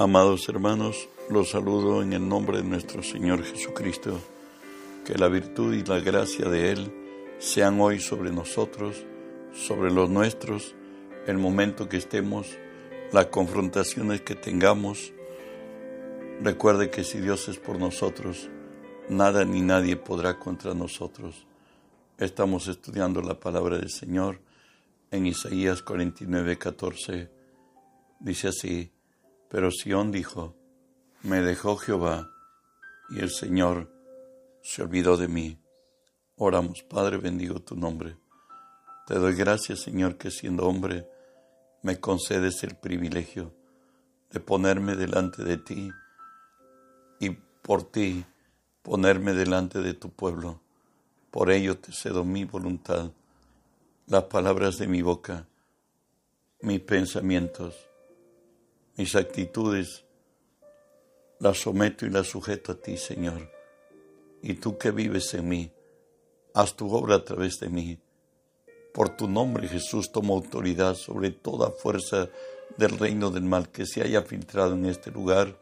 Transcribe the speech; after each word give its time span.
Amados 0.00 0.48
hermanos, 0.48 1.10
los 1.28 1.50
saludo 1.50 2.02
en 2.02 2.14
el 2.14 2.26
nombre 2.26 2.56
de 2.56 2.64
nuestro 2.64 3.02
Señor 3.02 3.44
Jesucristo. 3.44 4.18
Que 5.04 5.18
la 5.18 5.28
virtud 5.28 5.74
y 5.74 5.84
la 5.84 6.00
gracia 6.00 6.48
de 6.48 6.72
Él 6.72 6.90
sean 7.38 7.78
hoy 7.82 8.00
sobre 8.00 8.32
nosotros, 8.32 9.04
sobre 9.52 9.92
los 9.92 10.08
nuestros, 10.08 10.74
el 11.26 11.36
momento 11.36 11.86
que 11.90 11.98
estemos, 11.98 12.48
las 13.12 13.26
confrontaciones 13.26 14.22
que 14.22 14.34
tengamos. 14.34 15.12
Recuerde 16.40 16.88
que 16.88 17.04
si 17.04 17.20
Dios 17.20 17.50
es 17.50 17.58
por 17.58 17.78
nosotros, 17.78 18.48
nada 19.10 19.44
ni 19.44 19.60
nadie 19.60 19.96
podrá 19.96 20.38
contra 20.38 20.72
nosotros. 20.72 21.46
Estamos 22.16 22.68
estudiando 22.68 23.20
la 23.20 23.38
palabra 23.38 23.76
del 23.76 23.90
Señor 23.90 24.40
en 25.10 25.26
Isaías 25.26 25.82
49, 25.82 26.56
14. 26.56 27.28
Dice 28.18 28.48
así, 28.48 28.90
pero 29.50 29.72
Sión 29.72 30.12
dijo, 30.12 30.54
me 31.22 31.42
dejó 31.42 31.76
Jehová 31.76 32.30
y 33.10 33.18
el 33.18 33.30
Señor 33.30 33.92
se 34.62 34.82
olvidó 34.82 35.16
de 35.16 35.26
mí. 35.26 35.58
Oramos, 36.36 36.84
Padre, 36.84 37.16
bendigo 37.16 37.60
tu 37.60 37.74
nombre. 37.74 38.16
Te 39.08 39.16
doy 39.16 39.34
gracias, 39.34 39.80
Señor, 39.80 40.16
que 40.16 40.30
siendo 40.30 40.68
hombre 40.68 41.04
me 41.82 41.98
concedes 41.98 42.62
el 42.62 42.76
privilegio 42.76 43.52
de 44.30 44.38
ponerme 44.38 44.94
delante 44.94 45.42
de 45.42 45.56
ti 45.56 45.90
y 47.18 47.30
por 47.30 47.90
ti 47.90 48.24
ponerme 48.82 49.32
delante 49.32 49.80
de 49.80 49.94
tu 49.94 50.10
pueblo. 50.10 50.60
Por 51.32 51.50
ello 51.50 51.76
te 51.76 51.92
cedo 51.92 52.24
mi 52.24 52.44
voluntad, 52.44 53.10
las 54.06 54.24
palabras 54.24 54.78
de 54.78 54.86
mi 54.86 55.02
boca, 55.02 55.48
mis 56.60 56.80
pensamientos, 56.80 57.89
mis 59.00 59.14
actitudes, 59.14 60.04
las 61.38 61.56
someto 61.56 62.04
y 62.04 62.10
las 62.10 62.26
sujeto 62.26 62.72
a 62.72 62.74
ti, 62.74 62.98
Señor. 62.98 63.50
Y 64.42 64.52
tú 64.52 64.76
que 64.76 64.90
vives 64.90 65.32
en 65.32 65.48
mí, 65.48 65.72
haz 66.52 66.76
tu 66.76 66.94
obra 66.94 67.14
a 67.14 67.24
través 67.24 67.58
de 67.60 67.70
mí. 67.70 67.98
Por 68.92 69.08
tu 69.16 69.26
nombre, 69.26 69.68
Jesús, 69.68 70.12
tomo 70.12 70.34
autoridad 70.34 70.96
sobre 70.96 71.30
toda 71.30 71.70
fuerza 71.70 72.28
del 72.76 72.98
reino 72.98 73.30
del 73.30 73.44
mal 73.44 73.70
que 73.70 73.86
se 73.86 74.02
haya 74.02 74.20
filtrado 74.20 74.74
en 74.74 74.84
este 74.84 75.10
lugar 75.10 75.58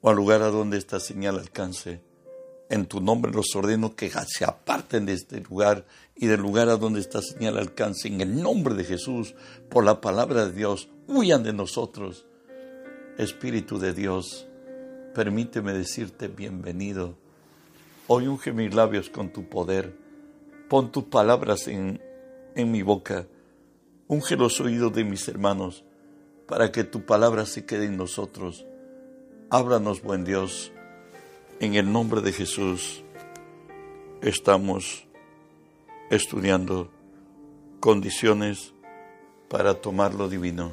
o 0.00 0.08
al 0.08 0.16
lugar 0.16 0.40
a 0.40 0.48
donde 0.48 0.78
esta 0.78 1.00
señal 1.00 1.38
alcance 1.38 2.00
en 2.72 2.86
tu 2.86 3.02
nombre 3.02 3.30
los 3.32 3.54
ordeno 3.54 3.94
que 3.94 4.10
se 4.26 4.46
aparten 4.46 5.04
de 5.04 5.12
este 5.12 5.40
lugar 5.40 5.84
y 6.16 6.26
del 6.26 6.40
lugar 6.40 6.70
a 6.70 6.78
donde 6.78 7.00
esta 7.00 7.20
señal 7.20 7.58
alcance. 7.58 8.08
En 8.08 8.22
el 8.22 8.42
nombre 8.42 8.74
de 8.74 8.84
Jesús, 8.84 9.34
por 9.68 9.84
la 9.84 10.00
palabra 10.00 10.46
de 10.46 10.52
Dios, 10.52 10.88
huyan 11.06 11.42
de 11.42 11.52
nosotros. 11.52 12.24
Espíritu 13.18 13.78
de 13.78 13.92
Dios, 13.92 14.48
permíteme 15.14 15.74
decirte 15.74 16.28
bienvenido. 16.28 17.18
Hoy 18.06 18.26
unge 18.26 18.52
mis 18.52 18.74
labios 18.74 19.10
con 19.10 19.34
tu 19.34 19.50
poder. 19.50 19.94
Pon 20.70 20.90
tus 20.90 21.04
palabras 21.04 21.68
en, 21.68 22.00
en 22.54 22.70
mi 22.70 22.80
boca. 22.80 23.26
Unge 24.08 24.34
los 24.36 24.58
oídos 24.62 24.94
de 24.94 25.04
mis 25.04 25.28
hermanos 25.28 25.84
para 26.48 26.72
que 26.72 26.84
tu 26.84 27.04
palabra 27.04 27.44
se 27.44 27.66
quede 27.66 27.84
en 27.84 27.98
nosotros. 27.98 28.64
Háblanos, 29.50 30.00
buen 30.00 30.24
Dios 30.24 30.72
en 31.62 31.76
el 31.76 31.92
nombre 31.92 32.20
de 32.22 32.32
Jesús 32.32 33.04
estamos 34.20 35.06
estudiando 36.10 36.90
condiciones 37.78 38.74
para 39.48 39.74
tomar 39.74 40.12
lo 40.12 40.28
divino. 40.28 40.72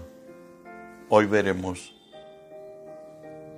Hoy 1.09 1.27
veremos 1.27 1.93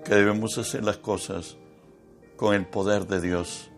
que 0.03 0.13
debemos 0.13 0.57
hacer 0.57 0.83
las 0.83 0.97
cosas 0.97 1.55
con 2.35 2.53
el 2.53 2.65
poder 2.65 3.07
de 3.07 3.21
Dios. 3.21 3.71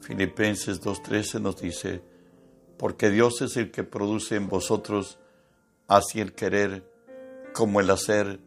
Filipenses 0.00 0.82
2.13 0.82 1.40
nos 1.40 1.60
dice, 1.60 2.02
porque 2.76 3.08
Dios 3.08 3.40
es 3.40 3.56
el 3.56 3.70
que 3.70 3.84
produce 3.84 4.34
en 4.34 4.48
vosotros 4.48 5.20
así 5.86 6.20
el 6.20 6.32
querer 6.32 6.90
como 7.52 7.78
el 7.78 7.88
hacer 7.88 8.40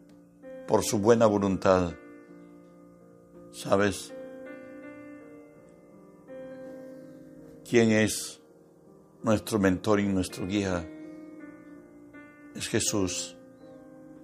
por 0.68 0.84
su 0.84 1.00
buena 1.00 1.28
voluntad 1.28 1.94
¿Sabes 3.52 4.14
quién 7.68 7.92
es 7.92 8.42
nuestro 9.24 9.60
mentor 9.60 10.00
y 10.00 10.08
nuestro 10.08 10.46
guía? 10.46 10.88
Es 12.56 12.68
Jesús. 12.68 13.36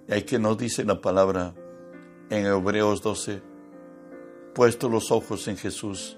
Y 0.08 0.14
hay 0.14 0.24
que 0.24 0.40
nos 0.40 0.58
dice 0.58 0.84
la 0.84 1.00
palabra 1.02 1.54
en 2.30 2.46
Hebreos 2.46 3.02
12, 3.02 3.42
puesto 4.54 4.90
los 4.90 5.12
ojos 5.12 5.48
en 5.48 5.58
Jesús, 5.58 6.18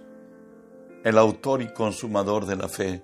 el 1.04 1.18
autor 1.18 1.62
y 1.62 1.72
consumador 1.74 2.46
de 2.46 2.56
la 2.56 2.68
fe, 2.68 3.04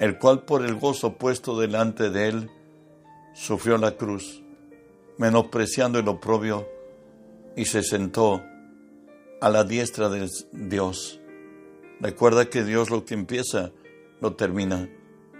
el 0.00 0.18
cual 0.18 0.44
por 0.44 0.64
el 0.64 0.74
gozo 0.74 1.16
puesto 1.16 1.58
delante 1.58 2.10
de 2.10 2.28
él 2.28 2.50
sufrió 3.34 3.78
la 3.78 3.92
cruz, 3.92 4.42
menospreciando 5.18 5.98
el 5.98 6.08
oprobio, 6.08 6.68
y 7.54 7.66
se 7.66 7.82
sentó 7.82 8.42
a 9.42 9.50
la 9.50 9.64
diestra 9.64 10.08
de 10.08 10.30
Dios. 10.52 11.20
Recuerda 12.00 12.48
que 12.48 12.62
Dios 12.62 12.90
lo 12.90 13.04
que 13.04 13.14
empieza, 13.14 13.72
lo 14.20 14.34
termina. 14.36 14.88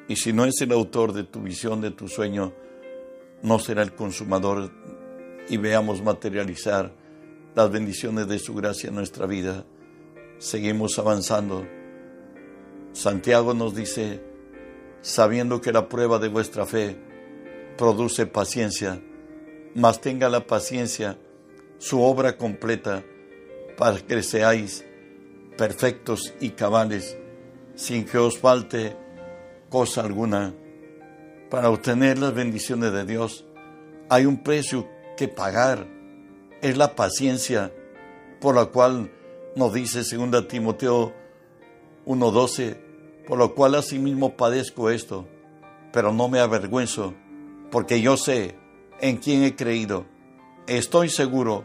Y 0.09 0.17
si 0.17 0.33
no 0.33 0.45
es 0.45 0.61
el 0.61 0.73
autor 0.73 1.13
de 1.13 1.23
tu 1.23 1.41
visión, 1.41 1.81
de 1.81 1.93
tu 1.93 2.09
sueño, 2.09 2.53
no 3.43 3.61
será 3.61 3.83
el 3.83 3.95
consumador 3.95 4.73
y 5.49 5.57
veamos 5.57 6.03
materializar 6.03 6.93
las 7.55 7.71
bendiciones 7.71 8.27
de 8.27 8.41
su 8.41 8.55
gracia 8.55 8.89
en 8.89 8.97
nuestra 8.97 9.27
vida. 9.27 9.65
Seguimos 10.39 10.99
avanzando. 10.99 11.65
Santiago 12.95 13.55
nos 13.55 13.73
dice, 13.73 14.21
sabiendo 15.01 15.61
que 15.61 15.71
la 15.71 15.89
prueba 15.89 16.19
de 16.19 16.27
vuestra 16.27 16.67
fe 16.67 16.97
produce 17.79 18.27
paciencia, 18.27 19.01
mas 19.77 20.01
tenga 20.01 20.29
la 20.29 20.45
paciencia 20.45 21.19
su 21.79 22.03
obra 22.03 22.37
completa 22.37 23.05
para 23.77 23.99
que 23.99 24.23
seáis 24.23 24.85
perfectos 25.57 26.35
y 26.41 26.51
cabales, 26.51 27.17
sin 27.75 28.05
que 28.05 28.19
os 28.19 28.39
falte 28.39 28.97
cosa 29.69 30.03
alguna. 30.03 30.55
Para 31.51 31.71
obtener 31.71 32.19
las 32.19 32.35
bendiciones 32.35 32.93
de 32.93 33.05
Dios 33.05 33.45
hay 34.09 34.27
un 34.27 34.43
precio 34.43 34.89
que 35.17 35.29
pagar, 35.29 35.87
es 36.61 36.77
la 36.77 36.95
paciencia, 36.95 37.73
por 38.41 38.55
la 38.55 38.67
cual 38.67 39.11
nos 39.57 39.73
dice 39.73 40.03
2 40.03 40.49
Timoteo 40.49 41.13
1:12, 42.07 42.77
por 43.27 43.39
lo 43.39 43.55
cual 43.55 43.75
asimismo 43.75 44.37
padezco 44.37 44.91
esto, 44.91 45.27
pero 45.93 46.13
no 46.13 46.29
me 46.29 46.41
avergüenzo, 46.41 47.15
porque 47.71 48.01
yo 48.01 48.17
sé 48.17 48.57
en 49.01 49.17
quién 49.17 49.45
he 49.45 49.55
creído. 49.55 50.07
Estoy 50.67 51.09
seguro 51.09 51.65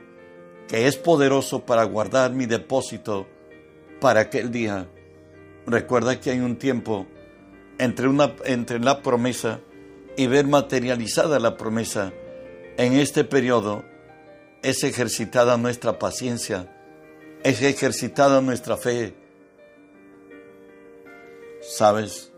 que 0.67 0.87
es 0.87 0.97
poderoso 0.97 1.65
para 1.65 1.83
guardar 1.85 2.33
mi 2.33 2.45
depósito 2.45 3.27
para 4.01 4.21
aquel 4.21 4.51
día. 4.51 4.87
Recuerda 5.65 6.19
que 6.19 6.31
hay 6.31 6.39
un 6.39 6.57
tiempo 6.57 7.07
entre, 7.77 8.79
la 8.79 9.01
promesa 9.01 9.61
y 10.15 10.27
ver 10.27 10.45
materializada 10.45 11.39
la 11.39 11.57
promesa. 11.57 12.11
En 12.77 12.93
este 12.93 13.23
periodo 13.23 13.83
es 14.61 14.83
ejercitada 14.83 15.57
nuestra 15.57 15.97
paciencia, 15.99 16.73
es 17.43 17.61
ejercitada 17.61 18.41
nuestra 18.41 18.77
fe. 18.77 19.15
¿Sabes? 21.61 22.31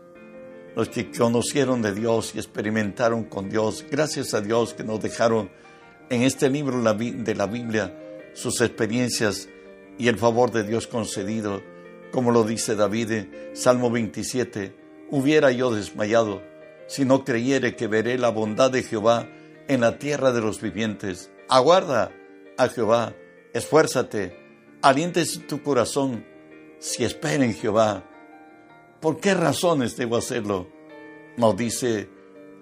Los 0.76 0.88
que 0.88 1.10
conocieron 1.10 1.82
de 1.82 1.92
Dios 1.92 2.32
y 2.34 2.38
experimentaron 2.38 3.24
con 3.24 3.50
Dios, 3.50 3.84
gracias 3.90 4.34
a 4.34 4.40
Dios 4.40 4.72
que 4.72 4.84
nos 4.84 5.00
dejaron 5.02 5.50
en 6.08 6.22
este 6.22 6.48
libro 6.48 6.80
de 6.80 7.34
la 7.34 7.46
Biblia 7.46 7.92
sus 8.32 8.60
experiencias 8.60 9.48
y 9.98 10.08
el 10.08 10.16
favor 10.16 10.50
de 10.50 10.64
Dios 10.64 10.86
concedido, 10.86 11.62
como 12.10 12.30
lo 12.30 12.44
dice 12.44 12.74
David 12.74 13.12
en 13.12 13.50
Salmo 13.52 13.90
27, 13.90 14.74
hubiera 15.10 15.52
yo 15.52 15.74
desmayado 15.74 16.42
si 16.86 17.04
no 17.04 17.24
creyere 17.24 17.76
que 17.76 17.86
veré 17.86 18.18
la 18.18 18.30
bondad 18.30 18.70
de 18.70 18.82
Jehová 18.82 19.28
en 19.68 19.80
la 19.80 19.98
tierra 19.98 20.32
de 20.32 20.40
los 20.40 20.60
vivientes. 20.60 21.30
Aguarda 21.48 22.12
a 22.56 22.68
Jehová, 22.68 23.14
esfuérzate, 23.52 24.36
aliéntese 24.82 25.40
tu 25.40 25.62
corazón, 25.62 26.24
si 26.80 27.04
espera 27.04 27.44
en 27.44 27.54
Jehová. 27.54 28.04
¿Por 29.00 29.20
qué 29.20 29.34
razones 29.34 29.96
debo 29.96 30.16
hacerlo? 30.16 30.66
Nos 31.36 31.56
dice 31.56 32.08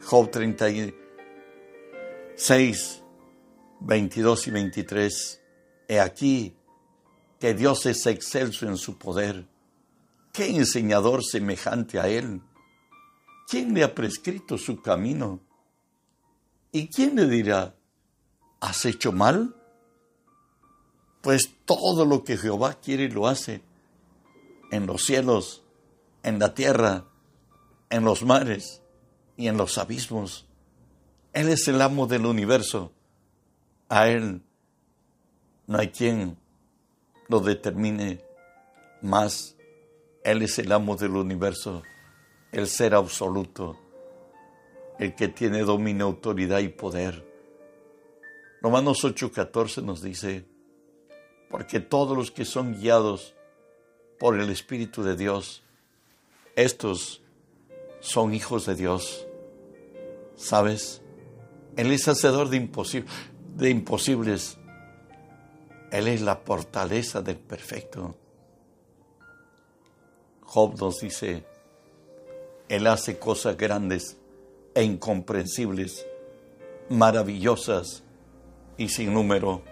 Job 0.03 0.31
36, 0.31 3.03
22 3.81 4.47
y 4.47 4.51
23. 4.51 5.41
He 5.89 5.99
aquí 5.99 6.55
que 7.41 7.55
Dios 7.55 7.87
es 7.87 8.07
excelso 8.07 8.67
en 8.67 8.77
su 8.77 8.99
poder. 8.99 9.49
¿Qué 10.33 10.55
enseñador 10.55 11.25
semejante 11.25 11.99
a 11.99 12.09
Él? 12.09 12.43
¿Quién 13.49 13.73
le 13.75 13.83
ha 13.83 13.95
prescrito 13.95 14.59
su 14.59 14.83
camino? 14.83 15.41
¿Y 16.71 16.89
quién 16.89 17.17
le 17.17 17.27
dirá, 17.27 17.75
¿Has 18.61 18.85
hecho 18.85 19.13
mal? 19.13 19.55
Pues 21.23 21.51
todo 21.65 22.05
lo 22.05 22.25
que 22.25 22.37
Jehová 22.37 22.75
quiere 22.75 23.09
lo 23.09 23.29
hace 23.29 23.63
en 24.71 24.87
los 24.87 25.05
cielos, 25.05 25.63
en 26.23 26.39
la 26.39 26.55
tierra, 26.55 27.07
en 27.91 28.05
los 28.05 28.25
mares 28.25 28.83
y 29.37 29.49
en 29.49 29.57
los 29.57 29.79
abismos. 29.79 30.47
Él 31.33 31.49
es 31.49 31.69
el 31.69 31.81
amo 31.81 32.07
del 32.07 32.27
universo. 32.27 32.93
A 33.89 34.09
Él 34.09 34.43
no 35.69 35.79
hay 35.79 35.89
quien 35.89 36.37
lo 37.29 37.41
determine 37.41 38.21
más. 39.03 39.55
Él 40.25 40.43
es 40.43 40.59
el 40.59 40.73
amo 40.73 40.97
del 40.97 41.15
universo, 41.15 41.83
el 42.51 42.67
ser 42.67 42.95
absoluto, 42.95 43.79
el 44.99 45.15
que 45.15 45.29
tiene 45.29 45.61
dominio, 45.61 46.07
autoridad 46.07 46.59
y 46.61 46.69
poder. 46.69 47.25
Romanos 48.61 49.05
8:14 49.05 49.85
nos 49.85 50.03
dice, 50.03 50.47
porque 51.51 51.81
todos 51.81 52.17
los 52.17 52.31
que 52.31 52.45
son 52.45 52.75
guiados 52.81 53.35
por 54.19 54.41
el 54.41 54.51
Espíritu 54.51 55.03
de 55.03 55.17
Dios, 55.17 55.63
estos 56.57 57.23
son 58.01 58.35
hijos 58.35 58.65
de 58.67 58.75
Dios. 58.75 59.27
¿Sabes? 60.35 61.03
Él 61.77 61.93
es 61.93 62.09
hacedor 62.09 62.49
de, 62.49 63.05
de 63.55 63.71
imposibles. 63.71 64.59
Él 65.91 66.09
es 66.09 66.21
la 66.21 66.37
fortaleza 66.37 67.23
del 67.23 67.39
perfecto. 67.39 68.15
Job 70.43 70.79
nos 70.79 71.01
dice, 71.01 71.45
Él 72.69 72.87
hace 72.87 73.19
cosas 73.19 73.57
grandes 73.57 74.19
e 74.75 74.83
incomprensibles, 74.83 76.07
maravillosas 76.91 78.03
y 78.77 78.89
sin 78.89 79.15
número. 79.15 79.63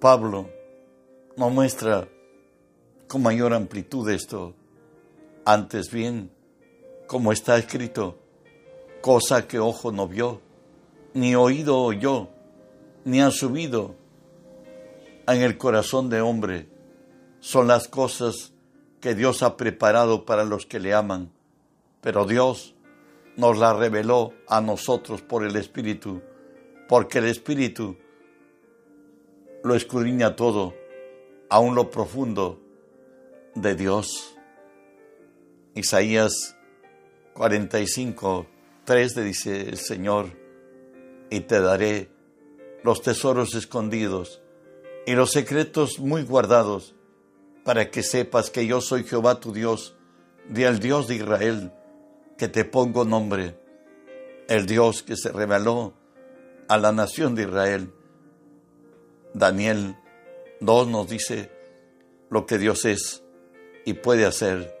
Pablo 0.00 0.48
nos 1.36 1.52
muestra 1.52 2.08
con 3.08 3.22
mayor 3.22 3.54
amplitud 3.54 4.08
esto. 4.08 4.54
Antes 5.44 5.90
bien, 5.90 6.30
como 7.08 7.32
está 7.32 7.56
escrito, 7.56 8.18
cosa 9.00 9.48
que 9.48 9.58
ojo 9.58 9.90
no 9.90 10.06
vio, 10.06 10.40
ni 11.14 11.34
oído 11.34 11.78
oyó, 11.82 12.28
ni 13.04 13.20
ha 13.20 13.30
subido 13.30 14.01
en 15.26 15.42
el 15.42 15.58
corazón 15.58 16.08
de 16.10 16.20
hombre, 16.20 16.68
son 17.40 17.68
las 17.68 17.88
cosas 17.88 18.52
que 19.00 19.14
Dios 19.14 19.42
ha 19.42 19.56
preparado 19.56 20.24
para 20.24 20.44
los 20.44 20.66
que 20.66 20.80
le 20.80 20.94
aman. 20.94 21.32
Pero 22.00 22.24
Dios 22.24 22.74
nos 23.36 23.58
la 23.58 23.74
reveló 23.74 24.32
a 24.48 24.60
nosotros 24.60 25.22
por 25.22 25.44
el 25.44 25.56
Espíritu, 25.56 26.22
porque 26.88 27.18
el 27.18 27.26
Espíritu 27.26 27.96
lo 29.64 29.74
escudriña 29.74 30.36
todo, 30.36 30.74
aún 31.48 31.74
lo 31.74 31.90
profundo 31.90 32.60
de 33.54 33.74
Dios. 33.74 34.36
Isaías 35.74 36.56
45, 37.34 38.46
3 38.84 39.14
dice 39.24 39.68
el 39.68 39.78
Señor, 39.78 40.26
y 41.30 41.40
te 41.40 41.60
daré 41.60 42.10
los 42.82 43.00
tesoros 43.00 43.54
escondidos 43.54 44.42
y 45.06 45.12
los 45.14 45.32
secretos 45.32 45.98
muy 45.98 46.22
guardados, 46.22 46.94
para 47.64 47.90
que 47.90 48.02
sepas 48.02 48.50
que 48.50 48.66
yo 48.66 48.80
soy 48.80 49.04
Jehová 49.04 49.40
tu 49.40 49.52
Dios, 49.52 49.96
y 50.54 50.62
el 50.62 50.78
Dios 50.78 51.08
de 51.08 51.16
Israel, 51.16 51.72
que 52.36 52.48
te 52.48 52.64
pongo 52.64 53.04
nombre, 53.04 53.58
el 54.48 54.66
Dios 54.66 55.02
que 55.02 55.16
se 55.16 55.30
reveló 55.30 55.94
a 56.68 56.78
la 56.78 56.92
nación 56.92 57.34
de 57.34 57.42
Israel. 57.42 57.92
Daniel 59.34 59.96
2 60.60 60.88
nos 60.88 61.08
dice 61.08 61.50
lo 62.30 62.46
que 62.46 62.58
Dios 62.58 62.84
es 62.84 63.22
y 63.84 63.94
puede 63.94 64.26
hacer. 64.26 64.76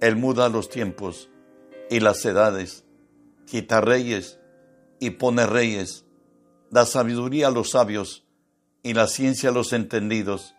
Él 0.00 0.16
muda 0.16 0.48
los 0.48 0.68
tiempos 0.68 1.28
y 1.88 2.00
las 2.00 2.24
edades, 2.24 2.84
quita 3.46 3.80
reyes 3.80 4.38
y 4.98 5.10
pone 5.10 5.46
reyes, 5.46 6.04
da 6.70 6.86
sabiduría 6.86 7.48
a 7.48 7.50
los 7.50 7.70
sabios 7.70 8.24
y 8.82 8.94
la 8.94 9.06
ciencia 9.06 9.50
a 9.50 9.52
los 9.52 9.72
entendidos. 9.72 10.54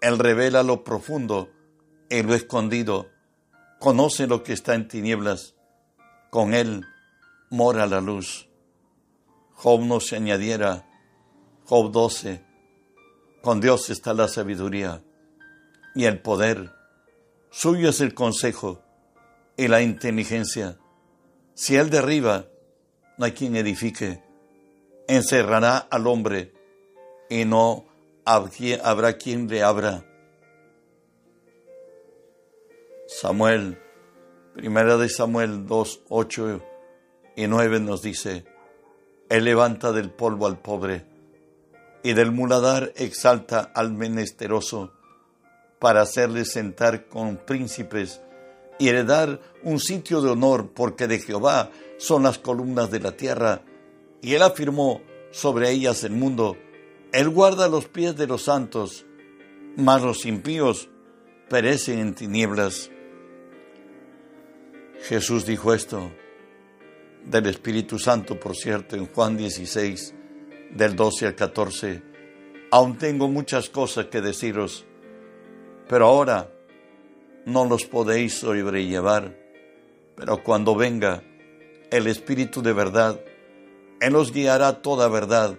Él 0.00 0.18
revela 0.18 0.62
lo 0.62 0.84
profundo 0.84 1.50
y 2.08 2.22
lo 2.22 2.34
escondido, 2.34 3.08
conoce 3.80 4.26
lo 4.26 4.42
que 4.42 4.52
está 4.52 4.74
en 4.74 4.88
tinieblas, 4.88 5.54
con 6.30 6.54
Él 6.54 6.84
mora 7.50 7.86
la 7.86 8.00
luz. 8.00 8.48
Job 9.52 9.82
no 9.82 10.00
se 10.00 10.16
añadiera, 10.16 10.88
Job 11.64 11.92
12, 11.92 12.44
con 13.42 13.60
Dios 13.60 13.90
está 13.90 14.14
la 14.14 14.28
sabiduría 14.28 15.02
y 15.94 16.04
el 16.04 16.20
poder 16.20 16.72
Suyo 17.56 17.90
es 17.90 18.00
el 18.00 18.14
consejo 18.14 18.82
y 19.56 19.68
la 19.68 19.80
inteligencia. 19.80 20.76
Si 21.54 21.76
Él 21.76 21.88
derriba, 21.88 22.46
no 23.16 23.26
hay 23.26 23.30
quien 23.30 23.54
edifique. 23.54 24.24
Encerrará 25.06 25.78
al 25.78 26.08
hombre 26.08 26.52
y 27.28 27.44
no 27.44 27.84
habrá 28.24 29.14
quien 29.14 29.48
le 29.48 29.62
abra. 29.62 30.04
Samuel, 33.06 33.78
primera 34.54 34.96
de 34.96 35.08
Samuel 35.08 35.66
2, 35.66 36.02
8 36.08 36.62
y 37.36 37.46
9 37.46 37.80
nos 37.80 38.02
dice, 38.02 38.44
Él 39.28 39.44
levanta 39.44 39.92
del 39.92 40.10
polvo 40.10 40.46
al 40.46 40.58
pobre 40.58 41.04
y 42.02 42.12
del 42.12 42.32
muladar 42.32 42.92
exalta 42.96 43.60
al 43.74 43.92
menesteroso 43.92 44.92
para 45.78 46.02
hacerle 46.02 46.44
sentar 46.44 47.08
con 47.08 47.36
príncipes 47.36 48.20
y 48.78 48.88
heredar 48.88 49.40
un 49.62 49.78
sitio 49.78 50.20
de 50.20 50.30
honor, 50.30 50.70
porque 50.74 51.06
de 51.06 51.18
Jehová 51.18 51.70
son 51.98 52.24
las 52.24 52.38
columnas 52.38 52.90
de 52.90 53.00
la 53.00 53.12
tierra, 53.12 53.62
y 54.20 54.34
él 54.34 54.42
afirmó 54.42 55.00
sobre 55.30 55.70
ellas 55.70 56.04
el 56.04 56.12
mundo. 56.12 56.56
Él 57.14 57.30
guarda 57.30 57.68
los 57.68 57.88
pies 57.88 58.14
de 58.16 58.26
los 58.26 58.42
santos, 58.42 59.06
mas 59.76 60.02
los 60.02 60.26
impíos 60.26 60.90
perecen 61.48 61.98
en 62.00 62.14
tinieblas. 62.14 62.90
Jesús 65.08 65.46
dijo 65.46 65.72
esto 65.72 66.12
del 67.24 67.46
Espíritu 67.46 67.98
Santo, 67.98 68.38
por 68.38 68.54
cierto, 68.54 68.96
en 68.96 69.06
Juan 69.06 69.38
16, 69.38 70.14
del 70.72 70.94
12 70.94 71.26
al 71.28 71.34
14. 71.34 72.02
Aún 72.70 72.98
tengo 72.98 73.28
muchas 73.28 73.70
cosas 73.70 74.06
que 74.06 74.20
deciros 74.20 74.84
pero 75.88 76.06
ahora 76.06 76.50
no 77.44 77.64
los 77.64 77.84
podéis 77.84 78.38
sobrellevar. 78.38 79.36
Pero 80.16 80.42
cuando 80.42 80.74
venga 80.74 81.22
el 81.90 82.06
Espíritu 82.06 82.62
de 82.62 82.72
verdad, 82.72 83.20
Él 84.00 84.16
os 84.16 84.32
guiará 84.32 84.80
toda 84.80 85.08
verdad, 85.08 85.58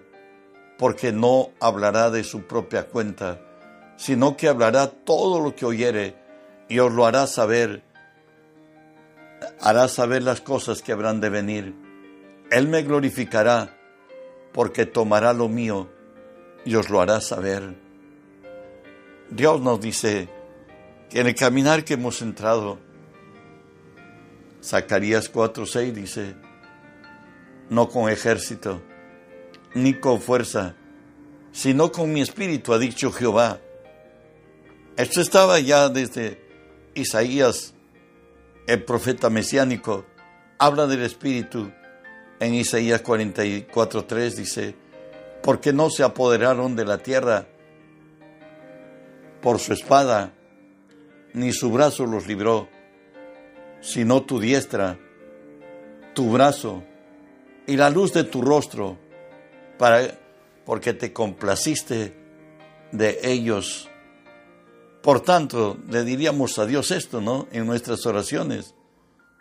porque 0.78 1.12
no 1.12 1.52
hablará 1.60 2.10
de 2.10 2.24
su 2.24 2.44
propia 2.44 2.88
cuenta, 2.88 3.42
sino 3.98 4.36
que 4.36 4.48
hablará 4.48 4.88
todo 4.88 5.40
lo 5.40 5.56
que 5.56 5.66
oyere 5.66 6.16
y 6.68 6.80
os 6.80 6.92
lo 6.92 7.06
hará 7.06 7.28
saber, 7.28 7.84
hará 9.62 9.88
saber 9.88 10.24
las 10.24 10.42
cosas 10.42 10.82
que 10.82 10.92
habrán 10.92 11.22
de 11.22 11.30
venir. 11.30 11.76
Él 12.52 12.68
me 12.68 12.84
glorificará, 12.84 13.78
porque 14.54 14.86
tomará 14.86 15.34
lo 15.34 15.50
mío 15.50 15.90
y 16.64 16.76
os 16.76 16.90
lo 16.90 17.02
hará 17.02 17.22
saber. 17.22 17.76
Dios 19.30 19.62
nos 19.62 19.80
dice 19.80 20.30
que 21.10 21.22
en 21.22 21.28
el 21.28 21.36
caminar 21.36 21.84
que 21.84 21.96
hemos 21.96 22.22
entrado, 22.22 22.80
Zacarías 24.64 25.32
4:6 25.32 25.92
dice, 25.94 26.36
no 27.70 27.90
con 27.90 28.10
ejército, 28.10 28.82
ni 29.76 29.94
con 29.94 30.20
fuerza, 30.20 30.76
sino 31.52 31.92
con 31.92 32.12
mi 32.12 32.22
espíritu, 32.22 32.74
ha 32.74 32.80
dicho 32.80 33.12
Jehová. 33.12 33.60
Esto 34.98 35.22
estaba 35.22 35.60
ya 35.60 35.90
desde 35.90 36.42
Isaías, 36.96 37.76
el 38.66 38.84
profeta 38.84 39.30
mesiánico, 39.30 40.06
habla 40.58 40.88
del 40.88 41.04
espíritu. 41.04 41.72
En 42.40 42.54
Isaías 42.54 43.04
44:3 43.04 44.36
dice, 44.36 44.76
porque 45.44 45.74
no 45.74 45.90
se 45.90 46.04
apoderaron 46.04 46.76
de 46.76 46.86
la 46.86 46.98
tierra 46.98 47.46
por 49.42 49.60
su 49.60 49.74
espada, 49.74 50.32
ni 51.34 51.52
su 51.52 51.70
brazo 51.72 52.06
los 52.06 52.28
libró, 52.28 52.70
sino 53.82 54.24
tu 54.24 54.40
diestra, 54.40 54.98
tu 56.14 56.32
brazo 56.32 56.84
y 57.68 57.76
la 57.76 57.90
luz 57.90 58.14
de 58.14 58.24
tu 58.24 58.42
rostro, 58.42 58.98
para, 59.78 60.20
porque 60.66 60.94
te 60.94 61.14
complaciste 61.14 62.16
de 62.92 63.20
ellos. 63.24 63.90
Por 65.02 65.22
tanto, 65.22 65.78
le 65.88 66.04
diríamos 66.04 66.58
a 66.58 66.66
Dios 66.66 66.92
esto, 66.92 67.22
¿no? 67.22 67.48
En 67.52 67.66
nuestras 67.66 68.06
oraciones. 68.06 68.74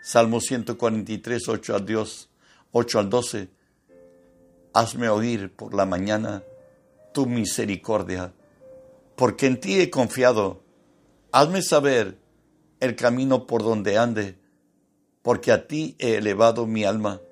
Salmo 0.02 0.40
143, 0.40 1.48
8 1.48 1.76
al 1.76 1.86
Dios, 1.86 2.28
8 2.72 2.98
al 2.98 3.08
12. 3.08 3.48
hazme 4.74 5.08
oír 5.08 5.54
por 5.54 5.72
la 5.72 5.86
mañana 5.86 6.42
tu 7.14 7.26
misericordia, 7.26 8.34
porque 9.16 9.46
en 9.46 9.60
ti 9.60 9.80
he 9.80 9.88
confiado. 9.88 10.62
Hazme 11.32 11.62
saber 11.62 12.18
el 12.80 12.96
camino 12.96 13.46
por 13.46 13.62
donde 13.62 13.96
ande, 13.96 14.36
porque 15.22 15.52
a 15.52 15.66
ti 15.66 15.96
he 15.98 16.16
elevado 16.16 16.66
mi 16.66 16.84
alma. 16.84 17.22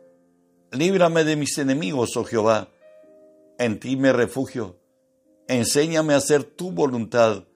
Líbrame 0.70 1.24
de 1.24 1.36
mis 1.36 1.58
enemigos, 1.58 2.16
oh 2.16 2.24
Jehová, 2.24 2.71
en 3.58 3.78
ti 3.78 3.96
me 3.96 4.12
refugio. 4.12 4.78
Enséñame 5.48 6.14
a 6.14 6.18
hacer 6.18 6.44
tu 6.44 6.70
voluntad, 6.72 7.46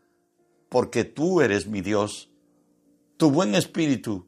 porque 0.69 1.05
tú 1.05 1.41
eres 1.41 1.67
mi 1.67 1.81
Dios. 1.81 2.31
Tu 3.17 3.31
buen 3.31 3.55
espíritu 3.55 4.27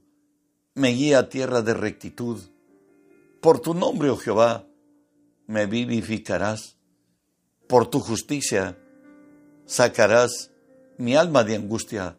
me 0.75 0.91
guía 0.91 1.19
a 1.19 1.29
tierra 1.29 1.63
de 1.63 1.75
rectitud. 1.75 2.39
Por 3.41 3.61
tu 3.61 3.75
nombre, 3.75 4.11
oh 4.11 4.17
Jehová, 4.17 4.67
me 5.47 5.67
vivificarás. 5.67 6.77
Por 7.67 7.89
tu 7.89 8.01
justicia 8.01 8.79
sacarás 9.67 10.51
mi 10.97 11.15
alma 11.15 11.45
de 11.45 11.57
angustia. 11.57 12.19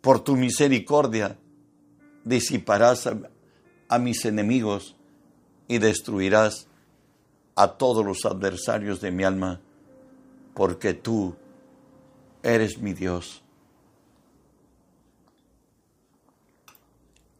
Por 0.00 0.22
tu 0.22 0.36
misericordia 0.36 1.38
disiparás 2.24 3.08
a, 3.88 3.98
mis 3.98 4.24
enemigos 4.24 4.96
y 5.66 5.78
destruirás 5.78 6.67
a 7.58 7.76
todos 7.76 8.06
los 8.06 8.24
adversarios 8.24 9.00
de 9.00 9.10
mi 9.10 9.24
alma, 9.24 9.60
porque 10.54 10.94
tú 10.94 11.34
eres 12.40 12.78
mi 12.78 12.92
Dios. 12.92 13.42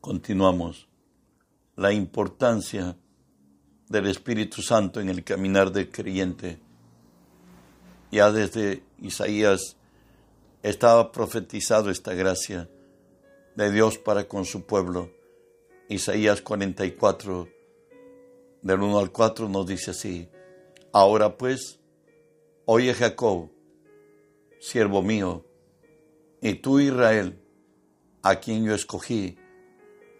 Continuamos. 0.01 0.89
La 1.77 1.93
importancia 1.93 2.97
del 3.89 4.09
Espíritu 4.09 4.61
Santo 4.61 4.99
en 4.99 5.09
el 5.09 5.23
caminar 5.23 5.71
del 5.71 5.89
creyente. 5.89 6.59
Ya 8.11 8.33
desde 8.33 8.83
Isaías 9.01 9.77
estaba 10.65 11.13
profetizado 11.13 11.91
esta 11.91 12.15
gracia 12.15 12.69
de 13.55 13.71
Dios 13.71 13.99
para 13.99 14.27
con 14.27 14.45
su 14.45 14.67
pueblo. 14.67 15.13
Isaías 15.89 16.43
44, 16.43 17.58
del 18.63 18.81
1 18.81 18.99
al 18.99 19.13
4 19.13 19.49
nos 19.49 19.67
dice 19.67 19.93
así, 19.93 20.29
ahora 20.93 21.37
pues, 21.37 21.81
oye 22.65 22.93
Jacob, 22.95 23.51
siervo 24.61 25.03
mío, 25.03 25.45
y 26.41 26.55
tú 26.55 26.81
Israel, 26.81 27.41
a 28.23 28.37
quien 28.37 28.65
yo 28.65 28.75
escogí, 28.75 29.39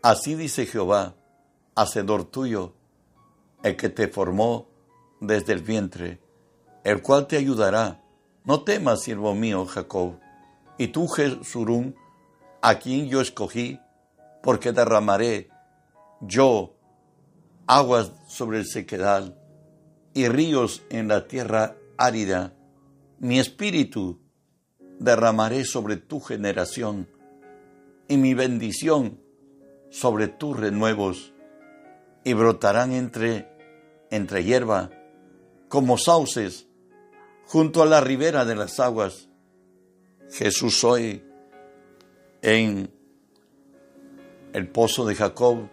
así 0.03 0.35
dice 0.35 0.67
Jehová, 0.67 1.17
hacedor 1.75 2.25
tuyo, 2.25 2.75
el 3.63 3.77
que 3.77 3.89
te 3.89 4.09
formó 4.09 4.69
desde 5.21 5.53
el 5.53 5.63
vientre, 5.63 6.21
el 6.85 7.03
cual 7.03 7.27
te 7.27 7.37
ayudará. 7.37 8.03
No 8.45 8.63
temas, 8.63 9.03
siervo 9.03 9.35
mío, 9.35 9.67
Jacob, 9.67 10.19
y 10.79 10.89
tú, 10.89 11.09
Jesurún, 11.09 11.97
a 12.63 12.79
quien 12.79 13.09
yo 13.09 13.21
escogí, 13.21 13.81
porque 14.43 14.73
derramaré 14.73 15.51
yo 16.21 16.78
aguas 17.69 18.13
sobre 18.27 18.59
el 18.59 18.67
sequedal 18.67 19.39
y 20.15 20.27
ríos 20.27 20.83
en 20.89 21.07
la 21.07 21.29
tierra 21.29 21.77
árida. 21.99 22.55
Mi 23.21 23.39
espíritu 23.39 24.19
derramaré 24.99 25.65
sobre 25.65 25.99
tu 25.99 26.19
generación 26.19 27.09
y 28.09 28.17
mi 28.17 28.33
bendición 28.33 29.21
sobre 29.91 30.29
tus 30.29 30.59
renuevos 30.59 31.35
y 32.25 32.33
brotarán 32.33 32.93
entre 32.93 33.49
entre 34.11 34.45
hierba 34.45 34.91
como 35.69 35.99
sauces 35.99 36.67
junto 37.45 37.83
a 37.83 37.87
la 37.87 38.01
ribera 38.01 38.47
de 38.47 38.57
las 38.57 38.81
aguas. 38.81 39.29
Jesús 40.31 40.83
hoy 40.85 41.23
en 42.41 42.91
el 44.55 44.69
pozo 44.69 45.05
de 45.05 45.15
Jacob 45.15 45.69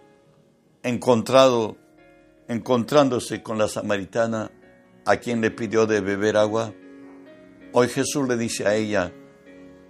encontrado 0.82 1.76
encontrándose 2.48 3.42
con 3.42 3.58
la 3.58 3.68
samaritana 3.68 4.50
a 5.04 5.16
quien 5.18 5.40
le 5.40 5.50
pidió 5.50 5.86
de 5.86 6.00
beber 6.00 6.36
agua, 6.36 6.72
hoy 7.72 7.88
Jesús 7.88 8.28
le 8.28 8.36
dice 8.36 8.66
a 8.66 8.74
ella, 8.74 9.12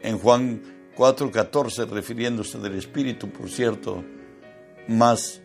en 0.00 0.18
Juan 0.18 0.62
4:14, 0.96 1.86
refiriéndose 1.86 2.58
del 2.58 2.76
Espíritu, 2.76 3.30
por 3.30 3.50
cierto, 3.50 4.04
más 4.88 5.42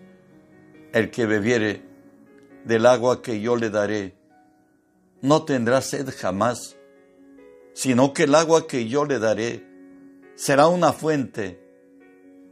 el 0.94 1.10
que 1.10 1.25
bebiere 1.25 1.82
del 2.65 2.86
agua 2.86 3.22
que 3.22 3.41
yo 3.41 3.56
le 3.56 3.70
daré, 3.70 4.15
no 5.22 5.44
tendrá 5.44 5.82
sed 5.82 6.10
jamás, 6.15 6.77
sino 7.74 8.13
que 8.13 8.24
el 8.24 8.36
agua 8.36 8.68
que 8.68 8.88
yo 8.88 9.06
le 9.06 9.20
daré 9.20 9.65
será 10.36 10.68
una 10.68 10.94
fuente 10.94 11.60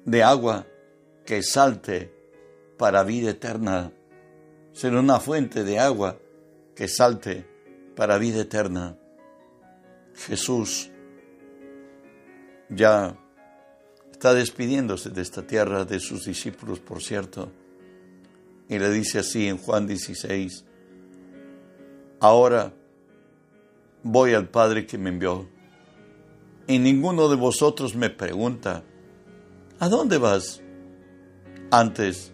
de 0.05 0.23
agua 0.23 0.67
que 1.25 1.43
salte 1.43 2.13
para 2.77 3.03
vida 3.03 3.31
eterna 3.31 3.91
ser 4.73 4.93
una 4.95 5.19
fuente 5.19 5.63
de 5.63 5.79
agua 5.79 6.17
que 6.75 6.87
salte 6.87 7.45
para 7.95 8.17
vida 8.17 8.41
eterna. 8.41 8.97
Jesús 10.15 10.89
ya 12.69 13.17
está 14.11 14.33
despidiéndose 14.33 15.09
de 15.09 15.21
esta 15.21 15.45
tierra 15.45 15.85
de 15.85 15.99
sus 15.99 16.25
discípulos, 16.25 16.79
por 16.79 17.01
cierto, 17.01 17.51
y 18.67 18.77
le 18.77 18.91
dice 18.91 19.19
así 19.19 19.47
en 19.47 19.57
Juan 19.57 19.87
16, 19.87 20.65
ahora 22.19 22.73
voy 24.03 24.33
al 24.33 24.49
Padre 24.49 24.85
que 24.85 24.97
me 24.97 25.09
envió, 25.09 25.47
y 26.67 26.79
ninguno 26.79 27.29
de 27.29 27.35
vosotros 27.35 27.95
me 27.95 28.09
pregunta, 28.09 28.83
¿a 29.79 29.89
dónde 29.89 30.17
vas? 30.17 30.61
Antes, 31.71 32.31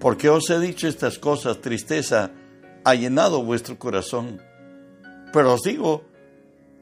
porque 0.00 0.28
os 0.28 0.48
he 0.50 0.58
dicho 0.58 0.88
estas 0.88 1.18
cosas, 1.18 1.60
tristeza 1.60 2.32
ha 2.84 2.94
llenado 2.94 3.44
vuestro 3.44 3.78
corazón. 3.78 4.42
Pero 5.32 5.54
os 5.54 5.62
digo 5.62 6.04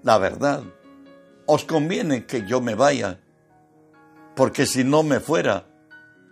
la 0.03 0.17
verdad, 0.19 0.63
os 1.47 1.65
conviene 1.65 2.25
que 2.25 2.47
yo 2.47 2.61
me 2.61 2.75
vaya, 2.75 3.19
porque 4.37 4.65
si 4.65 4.85
no 4.85 5.03
me 5.03 5.19
fuera, 5.19 5.67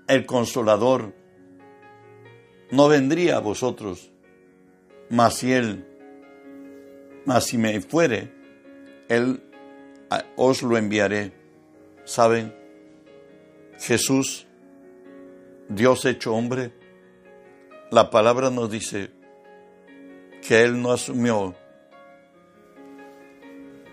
el 0.07 0.25
consolador 0.25 1.13
no 2.71 2.89
vendría 2.89 3.37
a 3.37 3.41
vosotros, 3.41 4.13
mas 5.11 5.35
si 5.35 5.53
él, 5.53 5.85
mas 7.25 7.45
si 7.45 7.59
me 7.59 7.81
fuere, 7.81 8.33
él 9.09 9.43
os 10.37 10.63
lo 10.63 10.77
enviaré. 10.77 11.33
¿Saben? 12.05 12.55
Jesús 13.79 14.46
Dios 15.69 16.05
hecho 16.05 16.35
hombre, 16.35 16.73
la 17.91 18.11
palabra 18.11 18.51
nos 18.51 18.71
dice 18.71 19.11
que 20.47 20.63
Él 20.63 20.81
no 20.81 20.93
asumió 20.93 21.55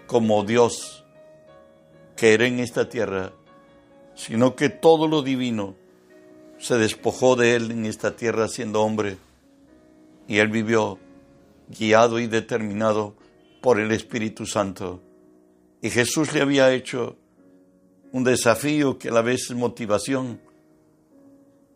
como 0.06 0.44
Dios 0.44 1.04
que 2.16 2.34
era 2.34 2.46
en 2.46 2.60
esta 2.60 2.88
tierra, 2.90 3.34
sino 4.14 4.56
que 4.56 4.70
todo 4.70 5.08
lo 5.08 5.24
divino 5.24 5.76
se 6.60 6.78
despojó 6.78 7.36
de 7.36 7.56
Él 7.56 7.72
en 7.72 7.86
esta 7.86 8.16
tierra 8.16 8.48
siendo 8.48 8.84
hombre 8.84 9.18
y 10.28 10.38
Él 10.38 10.50
vivió 10.50 11.00
guiado 11.68 12.20
y 12.20 12.28
determinado 12.28 13.16
por 13.62 13.80
el 13.80 13.92
Espíritu 13.92 14.46
Santo. 14.46 15.02
Y 15.82 15.90
Jesús 15.90 16.34
le 16.34 16.42
había 16.42 16.72
hecho 16.72 17.18
un 18.12 18.24
desafío 18.24 19.00
que 19.00 19.10
a 19.10 19.12
la 19.12 19.22
vez 19.22 19.50
es 19.50 19.56
motivación 19.56 20.40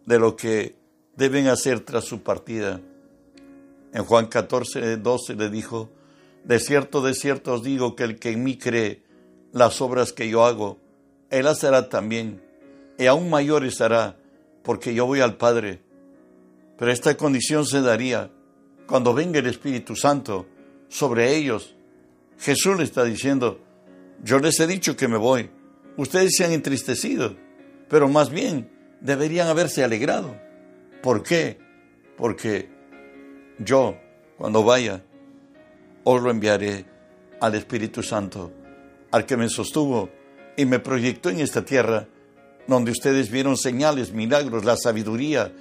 de 0.08 0.18
lo 0.18 0.36
que 0.36 0.76
deben 1.16 1.48
hacer 1.48 1.82
tras 1.82 2.06
su 2.06 2.24
partida. 2.24 2.82
En 3.94 4.04
Juan 4.04 4.28
14, 4.28 4.98
12 4.98 5.36
le 5.36 5.50
dijo, 5.50 5.92
de 6.46 6.60
cierto, 6.60 7.02
de 7.02 7.14
cierto 7.14 7.54
os 7.54 7.64
digo 7.64 7.96
que 7.96 8.06
el 8.06 8.18
que 8.18 8.32
en 8.32 8.44
mí 8.44 8.58
cree 8.58 9.04
las 9.52 9.82
obras 9.82 10.14
que 10.14 10.30
yo 10.30 10.46
hago, 10.46 10.80
él 11.30 11.44
las 11.44 11.64
hará 11.66 11.90
también, 11.90 12.42
y 12.98 13.06
aún 13.06 13.30
mayores 13.30 13.82
hará, 13.82 14.18
porque 14.64 14.94
yo 14.94 15.06
voy 15.06 15.20
al 15.20 15.36
Padre. 15.36 15.82
Pero 16.78 16.92
esta 16.92 17.18
condición 17.18 17.66
se 17.66 17.82
daría 17.82 18.32
cuando 18.88 19.14
venga 19.14 19.40
el 19.40 19.48
Espíritu 19.48 19.96
Santo 19.96 20.46
sobre 20.88 21.36
ellos. 21.36 21.76
Jesús 22.40 22.78
le 22.78 22.86
está 22.86 23.04
diciendo, 23.04 23.60
yo 24.24 24.40
les 24.40 24.58
he 24.62 24.68
dicho 24.68 24.96
que 24.96 25.10
me 25.10 25.18
voy, 25.18 25.50
ustedes 25.98 26.36
se 26.38 26.46
han 26.46 26.54
entristecido, 26.54 27.36
pero 27.90 28.08
más 28.08 28.30
bien 28.30 28.77
deberían 29.02 29.48
haberse 29.48 29.84
alegrado. 29.84 30.36
¿Por 31.02 31.24
qué? 31.24 31.58
Porque 32.18 32.70
yo, 33.60 33.98
cuando 34.38 34.64
vaya, 34.64 35.04
os 36.04 36.22
lo 36.22 36.30
enviaré 36.30 36.86
al 37.40 37.56
Espíritu 37.56 38.02
Santo, 38.04 38.52
al 39.12 39.26
que 39.26 39.38
me 39.38 39.50
sostuvo 39.50 40.10
y 40.56 40.66
me 40.66 40.80
proyectó 40.80 41.30
en 41.30 41.40
esta 41.40 41.64
tierra, 41.64 42.08
donde 42.68 42.92
ustedes 42.92 43.30
vieron 43.32 43.58
señales, 43.58 44.12
milagros, 44.12 44.66
la 44.66 44.76
sabiduría, 44.76 45.54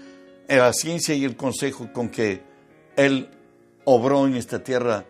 la 0.49 0.73
ciencia 0.73 1.15
y 1.15 1.25
el 1.25 1.37
consejo 1.37 1.93
con 1.93 2.09
que 2.09 2.43
Él 2.97 3.29
obró 3.85 4.27
en 4.27 4.35
esta 4.35 4.63
tierra, 4.63 5.05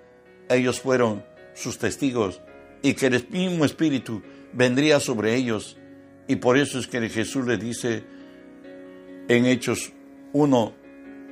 ellos 0.49 0.81
fueron 0.81 1.25
sus 1.55 1.79
testigos 1.79 2.41
y 2.83 2.95
que 2.95 3.07
el 3.07 3.27
mismo 3.31 3.65
Espíritu 3.65 4.23
vendría 4.53 5.01
sobre 5.01 5.35
ellos. 5.35 5.77
Y 6.29 6.37
por 6.37 6.59
eso 6.59 6.79
es 6.79 6.87
que 6.87 7.09
Jesús 7.09 7.47
le 7.47 7.57
dice 7.57 8.05
en 9.29 9.47
Hechos 9.47 9.93
1, 10.33 10.73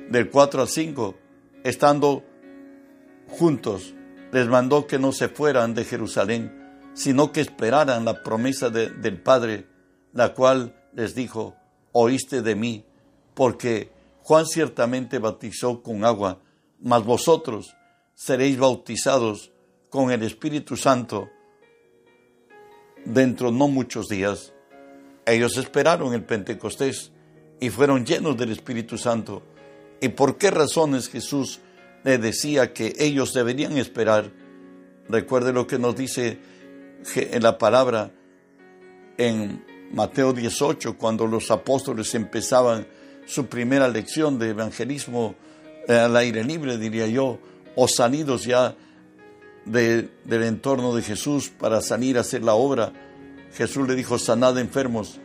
del 0.09 0.29
4 0.29 0.61
al 0.61 0.67
5, 0.67 1.15
estando 1.63 2.23
juntos, 3.27 3.93
les 4.31 4.47
mandó 4.47 4.85
que 4.85 4.99
no 4.99 5.11
se 5.11 5.29
fueran 5.29 5.73
de 5.73 5.85
Jerusalén, 5.85 6.91
sino 6.93 7.31
que 7.31 7.41
esperaran 7.41 8.05
la 8.05 8.21
promesa 8.21 8.69
del 8.69 9.21
Padre, 9.21 9.67
la 10.13 10.33
cual 10.33 10.75
les 10.93 11.15
dijo, 11.15 11.55
oíste 11.91 12.41
de 12.41 12.55
mí, 12.55 12.85
porque 13.33 13.91
Juan 14.23 14.45
ciertamente 14.45 15.19
bautizó 15.19 15.81
con 15.81 16.03
agua, 16.03 16.41
mas 16.81 17.03
vosotros 17.03 17.75
seréis 18.13 18.57
bautizados 18.57 19.51
con 19.89 20.11
el 20.11 20.23
Espíritu 20.23 20.75
Santo 20.75 21.29
dentro 23.05 23.51
no 23.51 23.67
muchos 23.67 24.07
días. 24.07 24.53
Ellos 25.25 25.57
esperaron 25.57 26.13
el 26.13 26.23
Pentecostés 26.23 27.11
y 27.59 27.69
fueron 27.69 28.05
llenos 28.05 28.37
del 28.37 28.51
Espíritu 28.51 28.97
Santo. 28.97 29.43
¿Y 30.01 30.09
por 30.09 30.37
qué 30.37 30.51
razones 30.51 31.09
Jesús 31.09 31.59
le 32.03 32.17
decía 32.17 32.73
que 32.73 32.93
ellos 32.99 33.33
deberían 33.33 33.77
esperar? 33.77 34.31
Recuerde 35.07 35.53
lo 35.53 35.67
que 35.67 35.79
nos 35.79 35.95
dice 35.95 36.39
en 37.15 37.43
la 37.43 37.57
palabra 37.57 38.11
en 39.17 39.63
Mateo 39.91 40.33
18, 40.33 40.97
cuando 40.97 41.27
los 41.27 41.51
apóstoles 41.51 42.13
empezaban 42.15 42.87
su 43.25 43.47
primera 43.47 43.87
lección 43.87 44.37
de 44.39 44.49
evangelismo 44.49 45.35
eh, 45.87 45.93
al 45.93 46.15
aire 46.17 46.43
libre, 46.43 46.77
diría 46.77 47.07
yo, 47.07 47.39
o 47.75 47.87
salidos 47.87 48.45
ya 48.45 48.75
del 49.65 50.09
entorno 50.27 50.95
de 50.95 51.01
Jesús 51.01 51.49
para 51.49 51.81
salir 51.81 52.17
a 52.17 52.21
hacer 52.21 52.43
la 52.43 52.53
obra. 52.53 52.93
Jesús 53.53 53.87
le 53.87 53.95
dijo, 53.95 54.19
sanad 54.19 54.57
enfermos, 54.59 55.19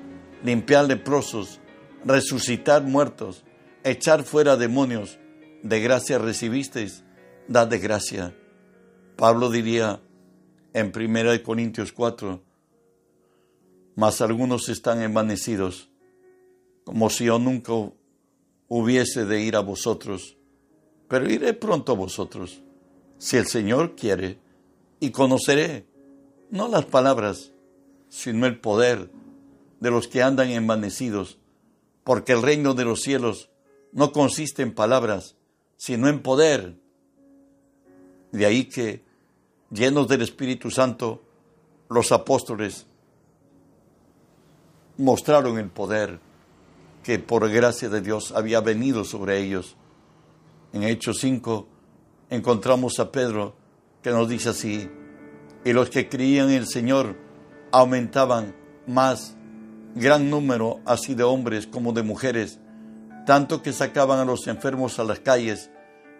limpiar 0.45 0.87
leprosos, 0.87 1.60
resucitar 2.04 2.83
muertos, 2.83 3.45
echar 3.85 4.25
fuera 4.25 4.57
demonios, 4.57 5.19
de 5.62 5.80
gracia 5.80 6.19
recibisteis, 6.19 7.04
dad 7.49 7.69
de 7.69 7.78
gracia. 7.78 8.35
Pablo 9.16 9.50
diría 9.50 10.00
en 10.73 10.92
1 10.95 11.42
Corintios 11.42 11.92
4, 11.92 12.42
mas 13.97 14.21
algunos 14.21 14.69
están 14.69 15.02
envanecidos, 15.02 15.90
como 16.85 17.11
si 17.11 17.26
yo 17.26 17.38
nunca 17.38 17.73
hubiese 18.69 19.26
de 19.26 19.42
ir 19.42 19.57
a 19.57 19.61
vosotros, 19.61 20.38
pero 21.09 21.28
iré 21.28 21.52
pronto 21.54 21.92
a 21.92 21.97
vosotros, 21.97 22.62
si 23.19 23.37
el 23.37 23.47
Señor 23.47 23.97
quiere, 23.97 24.38
y 25.00 25.11
conoceré, 25.11 25.87
no 26.50 26.69
las 26.69 26.85
palabras, 26.87 27.52
sino 28.09 28.47
el 28.47 28.61
poder 28.61 29.11
de 29.80 29.90
los 29.90 30.09
que 30.09 30.23
andan 30.23 30.50
envanecidos, 30.50 31.39
porque 32.11 32.33
el 32.33 32.43
reino 32.43 32.75
de 32.75 32.85
los 32.85 33.02
cielos 33.02 33.50
no 33.93 34.11
consiste 34.11 34.62
en 34.62 34.75
palabras, 34.75 35.37
sino 35.76 36.09
en 36.09 36.23
poder. 36.23 36.75
De 38.33 38.47
ahí 38.47 38.64
que, 38.64 39.05
llenos 39.71 40.09
del 40.09 40.23
Espíritu 40.23 40.73
Santo, 40.73 41.23
los 41.88 42.11
apóstoles 42.11 42.88
mostraron 44.99 45.57
el 45.61 45.69
poder 45.71 46.19
que 47.05 47.21
por 47.21 47.49
gracia 47.49 47.88
de 47.88 48.01
Dios 48.01 48.33
había 48.33 48.61
venido 48.61 49.05
sobre 49.05 49.38
ellos. 49.38 49.77
En 50.73 50.83
Hechos 50.83 51.18
5 51.20 51.68
encontramos 52.31 52.99
a 52.99 53.12
Pedro 53.12 53.55
que 54.03 54.11
nos 54.11 54.29
dice 54.29 54.49
así, 54.49 54.90
y 55.64 55.73
los 55.73 55.90
que 55.90 56.09
creían 56.09 56.49
en 56.49 56.57
el 56.57 56.66
Señor 56.66 57.14
aumentaban 57.70 58.57
más 58.88 59.37
gran 59.94 60.31
número 60.31 60.81
así 60.85 61.14
de 61.14 61.24
hombres 61.24 61.66
como 61.66 61.92
de 61.92 62.03
mujeres, 62.03 62.61
tanto 63.26 63.62
que 63.62 63.72
sacaban 63.72 64.18
a 64.18 64.24
los 64.24 64.46
enfermos 64.46 64.98
a 64.98 65.05
las 65.05 65.20
calles 65.20 65.70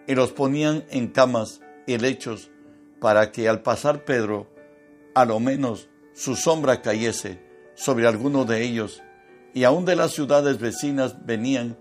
y 0.07 0.15
los 0.15 0.31
ponían 0.31 0.83
en 0.89 1.07
camas 1.07 1.61
y 1.87 1.97
lechos 1.97 2.51
para 2.99 3.31
que 3.31 3.49
al 3.49 3.61
pasar 3.61 4.05
Pedro, 4.05 4.47
a 5.15 5.25
lo 5.25 5.39
menos 5.39 5.89
su 6.13 6.35
sombra 6.35 6.81
cayese 6.81 7.41
sobre 7.73 8.07
alguno 8.07 8.45
de 8.45 8.61
ellos, 8.63 9.01
y 9.53 9.63
aún 9.63 9.85
de 9.85 9.95
las 9.95 10.11
ciudades 10.11 10.59
vecinas 10.59 11.25
venían, 11.25 11.77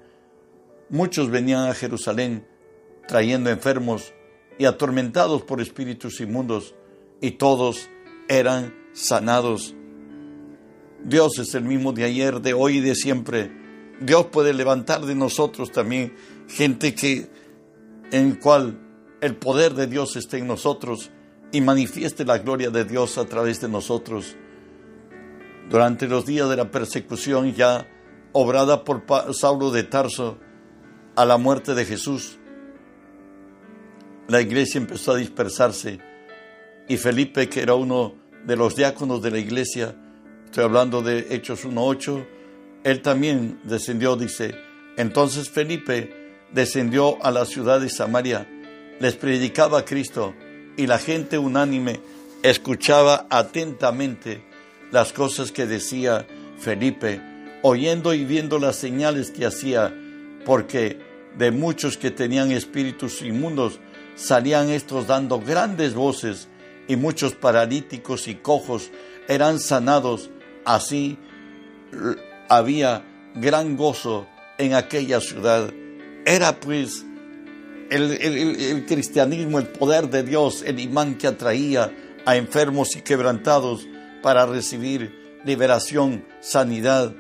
muchos 0.88 1.31
venían 1.31 1.68
a 1.68 1.74
Jerusalén 1.74 2.46
trayendo 3.07 3.50
enfermos 3.50 4.12
y 4.59 4.64
atormentados 4.64 5.42
por 5.42 5.61
espíritus 5.61 6.20
inmundos, 6.20 6.74
y 7.20 7.33
todos 7.33 7.88
eran 8.29 8.74
sanados. 8.92 9.74
Dios 11.05 11.39
es 11.39 11.55
el 11.55 11.65
mismo 11.65 11.93
de 11.93 12.05
ayer, 12.05 12.41
de 12.41 12.53
hoy 12.53 12.79
y 12.79 12.81
de 12.81 12.95
siempre. 12.95 13.51
Dios 14.01 14.27
puede 14.27 14.53
levantar 14.55 15.05
de 15.07 15.15
nosotros 15.15 15.73
también 15.73 16.15
gente 16.49 16.95
que 16.95 17.29
en 18.13 18.35
cual 18.37 18.79
el 19.21 19.37
poder 19.37 19.75
de 19.75 19.87
Dios 19.87 20.17
esté 20.17 20.39
en 20.39 20.47
nosotros 20.47 21.11
y 21.53 21.61
manifieste 21.61 22.25
la 22.25 22.39
gloria 22.39 22.71
de 22.71 22.85
Dios 22.85 23.19
a 23.19 23.27
través 23.27 23.61
de 23.61 23.69
nosotros. 23.69 24.37
Durante 25.69 26.09
los 26.09 26.27
días 26.27 26.49
de 26.49 26.57
la 26.57 26.71
persecución 26.71 27.55
ya 27.55 27.87
obrada 28.33 28.85
por 28.85 29.05
Saulo 29.35 29.71
de 29.71 29.85
Tarso 29.85 30.39
a 31.17 31.25
la 31.25 31.39
muerte 31.39 31.75
de 31.75 31.85
Jesús, 31.85 32.39
la 34.29 34.41
iglesia 34.41 34.79
empezó 34.79 35.13
a 35.13 35.17
dispersarse 35.17 36.01
y 36.89 36.97
Felipe, 36.97 37.49
que 37.49 37.63
era 37.63 37.75
uno 37.75 38.15
de 38.45 38.57
los 38.57 38.75
diáconos 38.75 39.23
de 39.23 39.31
la 39.31 39.39
iglesia, 39.39 39.95
estoy 40.51 40.65
hablando 40.65 41.01
de 41.01 41.29
Hechos 41.31 41.65
1.8, 41.65 42.27
él 42.83 43.03
también 43.03 43.61
descendió, 43.63 44.17
dice, 44.17 44.53
entonces 44.97 45.49
Felipe 45.49 46.35
descendió 46.53 47.25
a 47.25 47.31
la 47.31 47.45
ciudad 47.45 47.81
de 47.81 47.89
Samaria, 47.89 48.49
les 48.99 49.15
predicaba 49.15 49.79
a 49.79 49.85
Cristo 49.85 50.35
y 50.77 50.89
la 50.89 50.99
gente 50.99 51.39
unánime 51.39 52.01
escuchaba 52.43 53.29
atentamente 53.31 54.43
las 54.91 55.13
cosas 55.13 55.53
que 55.53 55.67
decía 55.67 56.27
Felipe, 56.59 57.21
oyendo 57.63 58.13
y 58.13 58.25
viendo 58.25 58.59
las 58.59 58.75
señales 58.75 59.31
que 59.31 59.47
hacía, 59.47 59.95
porque 60.45 60.99
de 61.39 61.53
muchos 61.53 61.97
que 61.97 62.11
tenían 62.11 62.51
espíritus 62.51 63.23
inmundos 63.23 63.79
salían 64.17 64.69
estos 64.69 65.07
dando 65.07 65.39
grandes 65.39 65.95
voces 65.95 66.49
y 66.89 66.97
muchos 66.97 67.37
paralíticos 67.37 68.27
y 68.27 68.35
cojos 68.35 68.91
eran 69.29 69.61
sanados 69.61 70.29
Así 70.70 71.18
había 72.48 73.02
gran 73.35 73.76
gozo 73.76 74.28
en 74.56 74.74
aquella 74.74 75.20
ciudad. 75.20 75.72
Era 76.24 76.61
pues 76.61 77.04
el, 77.90 78.85
cristianismo, 78.87 79.59
el 79.59 79.66
poder 79.66 80.11
de 80.11 80.22
Dios, 80.22 80.62
el 80.64 80.78
imán 80.78 81.18
que 81.18 81.26
atraía 81.26 81.92
a 82.24 82.37
enfermos 82.37 82.94
y 82.94 83.00
quebrantados 83.00 83.88
para 84.22 84.46
recibir 84.46 85.40
liberación, 85.44 86.24
sanidad, 86.38 87.16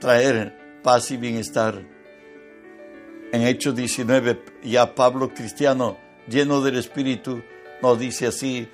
traer 0.00 0.80
paz 0.82 1.10
y 1.10 1.18
bienestar. 1.18 1.86
En 3.30 3.42
Hechos 3.42 3.76
19, 3.76 4.42
ya 4.62 4.94
Pablo 4.94 5.34
cristiano, 5.34 5.98
lleno 6.28 6.62
del 6.62 6.78
Espíritu, 6.78 7.42
nos 7.82 7.98
dice 7.98 8.28
así, 8.28 8.68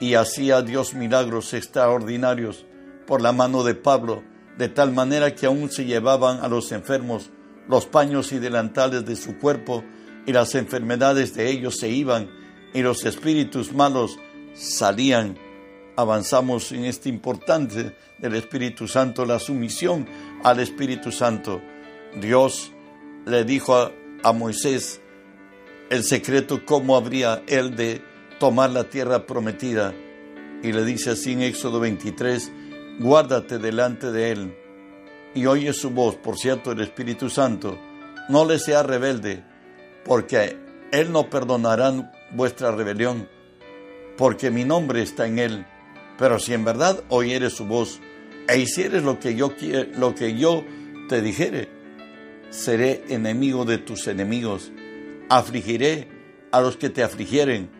y 0.00 0.14
hacía 0.14 0.62
Dios 0.62 0.94
milagros 0.94 1.54
extraordinarios 1.54 2.66
por 3.10 3.22
la 3.22 3.32
mano 3.32 3.64
de 3.64 3.74
Pablo, 3.74 4.22
de 4.56 4.68
tal 4.68 4.92
manera 4.92 5.34
que 5.34 5.46
aún 5.46 5.68
se 5.68 5.84
llevaban 5.84 6.44
a 6.44 6.48
los 6.48 6.70
enfermos 6.70 7.30
los 7.66 7.84
paños 7.84 8.30
y 8.30 8.38
delantales 8.38 9.04
de 9.04 9.16
su 9.16 9.36
cuerpo, 9.36 9.82
y 10.26 10.32
las 10.32 10.54
enfermedades 10.54 11.34
de 11.34 11.50
ellos 11.50 11.76
se 11.76 11.88
iban, 11.88 12.30
y 12.72 12.82
los 12.82 13.04
espíritus 13.04 13.72
malos 13.72 14.16
salían. 14.54 15.36
Avanzamos 15.96 16.70
en 16.70 16.84
este 16.84 17.08
importante 17.08 17.96
del 18.18 18.36
Espíritu 18.36 18.86
Santo, 18.86 19.26
la 19.26 19.40
sumisión 19.40 20.06
al 20.44 20.60
Espíritu 20.60 21.10
Santo. 21.10 21.60
Dios 22.14 22.70
le 23.26 23.42
dijo 23.42 23.74
a, 23.74 23.90
a 24.22 24.32
Moisés 24.32 25.00
el 25.90 26.04
secreto 26.04 26.64
cómo 26.64 26.96
habría 26.96 27.42
él 27.48 27.74
de 27.74 28.04
tomar 28.38 28.70
la 28.70 28.84
tierra 28.84 29.26
prometida. 29.26 29.92
Y 30.62 30.70
le 30.70 30.84
dice 30.84 31.10
así 31.10 31.32
en 31.32 31.42
Éxodo 31.42 31.80
23, 31.80 32.52
guárdate 33.00 33.58
delante 33.58 34.12
de 34.12 34.30
Él 34.30 34.54
y 35.34 35.46
oye 35.46 35.72
su 35.72 35.90
voz, 35.90 36.16
por 36.16 36.36
cierto, 36.36 36.72
el 36.72 36.80
Espíritu 36.80 37.30
Santo, 37.30 37.78
no 38.28 38.44
le 38.44 38.58
sea 38.58 38.82
rebelde, 38.82 39.42
porque 40.04 40.58
Él 40.92 41.10
no 41.10 41.30
perdonará 41.30 42.12
vuestra 42.32 42.72
rebelión, 42.72 43.26
porque 44.18 44.50
mi 44.50 44.64
nombre 44.64 45.00
está 45.00 45.26
en 45.26 45.38
Él. 45.38 45.66
Pero 46.18 46.38
si 46.38 46.52
en 46.52 46.64
verdad 46.64 47.02
oyeres 47.08 47.54
su 47.54 47.64
voz 47.64 48.00
e 48.48 48.58
hicieres 48.58 49.02
lo 49.02 49.18
que 49.18 49.34
yo, 49.34 49.54
lo 49.96 50.14
que 50.14 50.36
yo 50.36 50.62
te 51.08 51.22
dijere, 51.22 51.70
seré 52.50 53.02
enemigo 53.08 53.64
de 53.64 53.78
tus 53.78 54.08
enemigos, 54.08 54.72
afligiré 55.30 56.08
a 56.52 56.60
los 56.60 56.76
que 56.76 56.90
te 56.90 57.02
afligieren, 57.02 57.70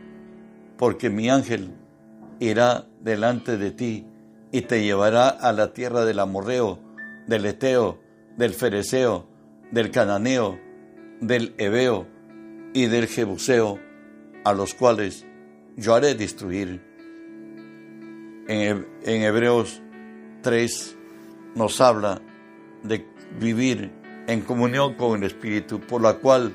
porque 0.79 1.11
mi 1.11 1.29
ángel 1.29 1.75
irá 2.39 2.87
delante 3.03 3.59
de 3.59 3.71
ti 3.73 4.07
y 4.53 4.63
te 4.63 4.83
llevará 4.83 5.29
a 5.29 5.53
la 5.53 5.73
tierra 5.73 6.05
del 6.05 6.19
amorreo, 6.19 6.79
del 7.27 7.47
eteo, 7.47 8.01
del 8.37 8.55
fereceo, 8.55 9.27
del 9.71 9.91
cananeo, 9.91 10.59
del 11.21 11.55
hebeo 11.59 12.07
y 12.73 12.87
del 12.87 13.07
jebuseo, 13.07 13.79
a 14.45 14.53
los 14.53 14.75
cuales 14.75 15.27
yo 15.77 15.95
haré 15.95 16.15
destruir. 16.15 16.81
En, 18.49 18.87
Hebreos 19.05 19.81
3 20.43 20.97
nos 21.55 21.81
habla 21.81 22.21
de 22.83 23.07
vivir 23.39 23.93
en 24.27 24.41
comunión 24.41 24.95
con 24.95 25.19
el 25.19 25.25
Espíritu, 25.25 25.81
por 25.81 26.03
la 26.03 26.15
cual, 26.15 26.53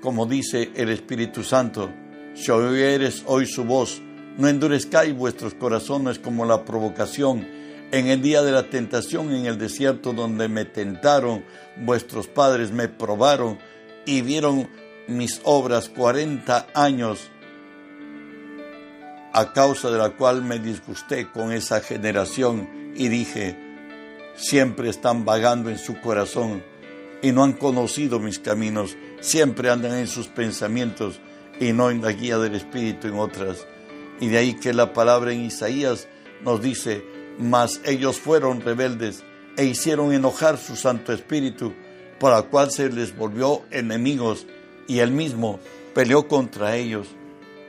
como 0.00 0.24
dice 0.24 0.70
el 0.74 0.88
Espíritu 0.88 1.42
Santo, 1.42 1.90
si 2.34 2.50
oyeres 2.50 3.24
hoy 3.26 3.46
su 3.46 3.64
voz, 3.64 4.00
no 4.38 4.48
endurezcáis 4.48 5.14
vuestros 5.14 5.52
corazones 5.52 6.18
como 6.18 6.46
la 6.46 6.64
provocación 6.64 7.46
en 7.90 8.06
el 8.06 8.22
día 8.22 8.42
de 8.42 8.52
la 8.52 8.70
tentación 8.70 9.32
en 9.32 9.46
el 9.46 9.58
desierto 9.58 10.12
donde 10.12 10.48
me 10.48 10.64
tentaron 10.64 11.44
vuestros 11.76 12.28
padres, 12.28 12.70
me 12.70 12.88
probaron 12.88 13.58
y 14.06 14.22
vieron 14.22 14.68
mis 15.08 15.40
obras 15.42 15.88
cuarenta 15.88 16.68
años, 16.74 17.30
a 19.32 19.52
causa 19.52 19.90
de 19.90 19.98
la 19.98 20.10
cual 20.10 20.42
me 20.42 20.58
disgusté 20.58 21.28
con 21.30 21.52
esa 21.52 21.80
generación 21.80 22.92
y 22.94 23.08
dije, 23.08 23.56
siempre 24.36 24.88
están 24.88 25.24
vagando 25.24 25.68
en 25.68 25.78
su 25.78 26.00
corazón 26.00 26.62
y 27.22 27.32
no 27.32 27.42
han 27.42 27.54
conocido 27.54 28.20
mis 28.20 28.38
caminos, 28.38 28.96
siempre 29.20 29.70
andan 29.70 29.94
en 29.94 30.06
sus 30.06 30.28
pensamientos 30.28 31.20
y 31.58 31.72
no 31.72 31.90
en 31.90 32.02
la 32.02 32.12
guía 32.12 32.38
del 32.38 32.54
Espíritu 32.54 33.08
en 33.08 33.18
otras. 33.18 33.66
Y 34.20 34.28
de 34.28 34.38
ahí 34.38 34.54
que 34.54 34.72
la 34.72 34.92
palabra 34.92 35.32
en 35.32 35.44
Isaías 35.44 36.08
nos 36.42 36.62
dice, 36.62 37.04
mas 37.38 37.80
ellos 37.84 38.18
fueron 38.18 38.60
rebeldes 38.60 39.24
e 39.56 39.64
hicieron 39.64 40.12
enojar 40.12 40.58
su 40.58 40.76
Santo 40.76 41.12
Espíritu, 41.12 41.72
por 42.18 42.32
la 42.32 42.42
cual 42.42 42.70
se 42.70 42.88
les 42.90 43.16
volvió 43.16 43.62
enemigos 43.70 44.46
y 44.86 44.98
él 45.00 45.10
mismo 45.10 45.60
peleó 45.94 46.26
contra 46.26 46.76
ellos. 46.76 47.08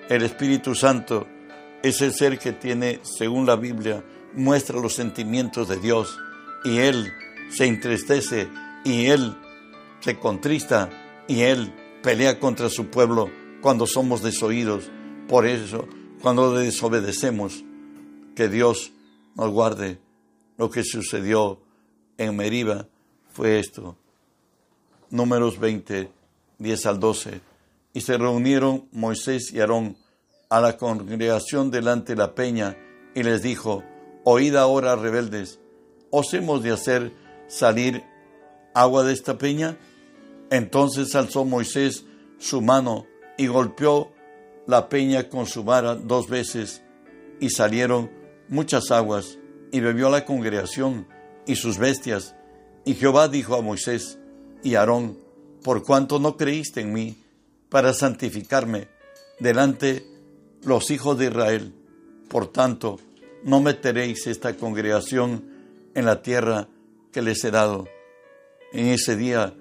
El 0.09 0.23
Espíritu 0.23 0.73
Santo 0.73 1.27
es 1.83 2.01
el 2.01 2.13
ser 2.13 2.39
que 2.39 2.51
tiene, 2.51 2.99
según 3.03 3.45
la 3.45 3.55
Biblia, 3.55 4.03
muestra 4.33 4.79
los 4.79 4.93
sentimientos 4.93 5.67
de 5.67 5.77
Dios 5.77 6.17
y 6.63 6.79
él 6.79 7.11
se 7.49 7.65
entristece 7.65 8.47
y 8.83 9.07
él 9.07 9.35
se 9.99 10.17
contrista 10.17 10.89
y 11.27 11.41
él 11.41 11.73
pelea 12.01 12.39
contra 12.39 12.69
su 12.69 12.87
pueblo 12.87 13.29
cuando 13.61 13.85
somos 13.85 14.23
desoídos. 14.23 14.89
Por 15.27 15.45
eso 15.45 15.87
cuando 16.21 16.53
desobedecemos, 16.53 17.63
que 18.35 18.47
Dios 18.47 18.91
nos 19.35 19.51
guarde. 19.51 19.99
Lo 20.57 20.69
que 20.69 20.83
sucedió 20.83 21.59
en 22.17 22.35
Meriba 22.35 22.87
fue 23.33 23.59
esto. 23.59 23.95
Números 25.09 25.59
20, 25.59 26.09
10 26.57 26.85
al 26.85 26.99
12. 26.99 27.41
Y 27.93 28.01
se 28.01 28.17
reunieron 28.17 28.87
Moisés 28.91 29.51
y 29.53 29.59
Aarón 29.59 29.97
a 30.49 30.59
la 30.61 30.77
congregación 30.77 31.71
delante 31.71 32.13
de 32.13 32.17
la 32.17 32.35
peña 32.35 32.77
y 33.15 33.23
les 33.23 33.41
dijo, 33.41 33.83
oíd 34.23 34.55
ahora 34.55 34.95
rebeldes, 34.95 35.59
¿os 36.09 36.33
hemos 36.33 36.63
de 36.63 36.71
hacer 36.71 37.13
salir 37.47 38.03
agua 38.73 39.03
de 39.03 39.13
esta 39.13 39.37
peña? 39.37 39.77
Entonces 40.49 41.15
alzó 41.15 41.45
Moisés 41.45 42.05
su 42.37 42.61
mano 42.61 43.05
y 43.37 43.47
golpeó 43.47 44.11
la 44.69 44.87
peña 44.87 45.29
con 45.29 45.47
su 45.47 45.63
vara 45.63 45.95
dos 45.95 46.29
veces, 46.29 46.83
y 47.39 47.49
salieron 47.49 48.11
muchas 48.49 48.91
aguas, 48.91 49.39
y 49.71 49.79
bebió 49.79 50.11
la 50.11 50.25
congregación 50.25 51.07
y 51.47 51.55
sus 51.55 51.79
bestias. 51.79 52.35
Y 52.85 52.93
Jehová 52.93 53.29
dijo 53.29 53.55
a 53.55 53.63
Moisés 53.63 54.19
y 54.61 54.75
Aarón, 54.75 55.17
por 55.63 55.81
cuanto 55.83 56.19
no 56.19 56.37
creíste 56.37 56.81
en 56.81 56.93
mí, 56.93 57.17
para 57.69 57.95
santificarme 57.95 58.87
delante 59.39 60.05
los 60.61 60.91
hijos 60.91 61.17
de 61.17 61.25
Israel, 61.25 61.73
por 62.29 62.51
tanto, 62.51 62.99
no 63.43 63.61
meteréis 63.61 64.27
esta 64.27 64.55
congregación 64.55 65.49
en 65.95 66.05
la 66.05 66.21
tierra 66.21 66.67
que 67.11 67.23
les 67.23 67.43
he 67.43 67.49
dado. 67.49 67.87
En 68.71 68.85
ese 68.85 69.15
día 69.15 69.51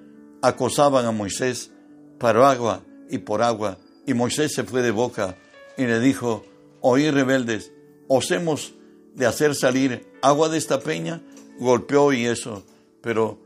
acosaban 0.42 1.07
a 1.07 1.12
Moisés 1.12 1.71
para 2.18 2.51
agua 2.51 2.83
y 3.09 3.16
por 3.16 3.40
agua, 3.40 3.79
y 4.09 4.14
Moisés 4.14 4.55
se 4.55 4.64
fue 4.64 4.81
de 4.81 4.90
boca 4.90 5.37
y 5.77 5.85
le 5.85 6.01
dijo, 6.01 6.42
oí 6.81 7.11
rebeldes, 7.11 7.73
¿os 8.09 8.31
hemos 8.31 8.73
de 9.14 9.27
hacer 9.27 9.55
salir 9.55 10.11
agua 10.23 10.49
de 10.49 10.57
esta 10.57 10.81
peña? 10.81 11.21
Golpeó 11.59 12.14
y 12.14 12.25
eso, 12.25 12.64
pero 13.03 13.38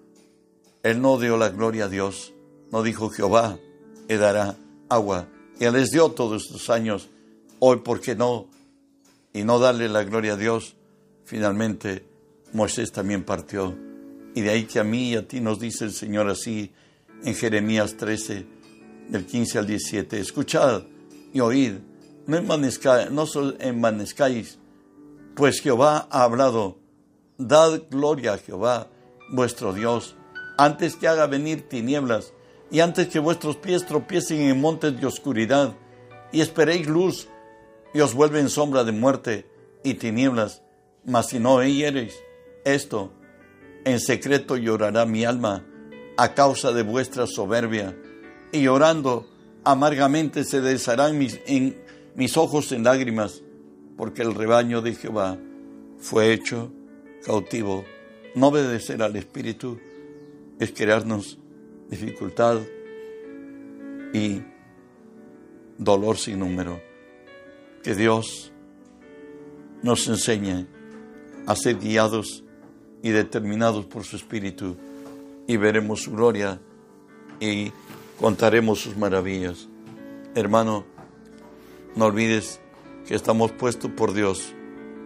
él 0.85 1.03
no 1.03 1.19
dio 1.19 1.37
la 1.37 1.49
gloria 1.49 1.87
a 1.87 1.89
Dios. 1.89 2.33
No 2.71 2.85
dijo 2.85 3.11
Jehová, 3.11 3.59
le 4.07 4.19
dará 4.19 4.57
agua. 4.89 5.27
Y 5.59 5.65
él 5.65 5.73
les 5.73 5.91
dio 5.91 6.13
todos 6.13 6.45
estos 6.45 6.71
años. 6.71 7.09
Hoy, 7.59 7.79
¿por 7.79 8.01
qué 8.01 8.15
no? 8.15 8.47
Y 9.33 9.43
no 9.43 9.59
darle 9.59 9.89
la 9.89 10.05
gloria 10.05 10.35
a 10.35 10.37
Dios. 10.37 10.77
Finalmente, 11.25 12.05
Moisés 12.53 12.93
también 12.93 13.25
partió. 13.25 13.77
Y 14.37 14.43
de 14.43 14.51
ahí 14.51 14.63
que 14.67 14.79
a 14.79 14.85
mí 14.85 15.11
y 15.11 15.17
a 15.17 15.27
ti 15.27 15.41
nos 15.41 15.59
dice 15.59 15.87
el 15.87 15.93
Señor 15.93 16.29
así 16.29 16.71
en 17.25 17.35
Jeremías 17.35 17.97
13, 17.97 18.47
del 19.13 19.27
15 19.27 19.59
al 19.59 19.67
17. 19.67 20.19
Escuchad 20.19 20.85
y 21.35 21.41
oíd, 21.41 21.75
no, 22.27 22.41
no 22.41 23.27
envanezcáis, 23.61 24.59
pues 25.37 25.61
Jehová 25.61 26.09
ha 26.11 26.23
hablado. 26.25 26.79
Dad 27.37 27.83
gloria 27.91 28.35
a 28.35 28.39
Jehová, 28.39 28.89
vuestro 29.31 29.75
Dios, 29.75 30.17
antes 30.57 30.97
que 30.97 31.09
haga 31.09 31.27
venir 31.27 31.69
tinieblas 31.69 32.33
y 32.71 32.81
antes 32.81 33.09
que 33.09 33.19
vuestros 33.19 33.57
pies 33.57 33.85
tropiecen 33.85 34.41
en 34.41 34.61
montes 34.61 34.99
de 34.99 35.07
oscuridad 35.07 35.75
y 36.31 36.41
esperéis 36.41 36.87
luz 36.87 37.29
y 37.93 38.01
os 38.01 38.15
vuelven 38.15 38.49
sombra 38.49 38.83
de 38.83 38.93
muerte 38.93 39.47
y 39.85 39.95
tinieblas. 39.95 40.63
Mas 41.05 41.29
si 41.29 41.39
no 41.39 41.55
oyereis 41.55 42.15
esto, 42.65 43.13
en 43.85 44.01
secreto 44.01 44.57
llorará 44.57 45.05
mi 45.05 45.25
alma 45.27 45.67
a 46.17 46.33
causa 46.33 46.73
de 46.73 46.83
vuestra 46.83 47.27
soberbia 47.27 47.95
y 48.53 48.63
llorando 48.63 49.27
amargamente 49.65 50.45
se 50.45 50.61
desharán 50.61 51.19
mis, 51.19 51.41
mis 52.15 52.37
ojos 52.37 52.71
en 52.73 52.85
lágrimas, 52.85 53.43
porque 53.97 54.23
el 54.23 54.35
rebaño 54.35 54.83
de 54.83 54.95
Jehová 54.95 55.39
fue 55.99 56.33
hecho 56.33 56.73
cautivo. 57.25 57.85
No 58.35 58.49
obedecer 58.49 59.03
al 59.03 59.17
Espíritu 59.17 59.79
es 60.59 60.73
crearnos 60.73 61.39
dificultad 61.89 62.59
y 64.13 64.43
dolor 65.79 66.17
sin 66.17 66.39
número. 66.39 66.81
Que 67.83 67.95
Dios 67.95 68.53
nos 69.83 70.07
enseñe 70.09 70.67
a 71.47 71.57
ser 71.57 71.79
guiados 71.79 72.45
y 73.03 73.11
determinados 73.11 73.87
por 73.87 74.05
su 74.05 74.17
Espíritu 74.17 74.77
y 75.47 75.57
veremos 75.57 76.03
su 76.03 76.13
gloria 76.13 76.61
y 77.41 77.73
contaremos 78.23 78.79
sus 78.79 78.97
maravillas. 78.97 79.69
Hermano, 80.37 80.87
no 81.97 82.05
olvides 82.05 82.61
que 83.05 83.17
estamos 83.17 83.51
puestos 83.51 83.91
por 83.91 84.15
Dios 84.15 84.55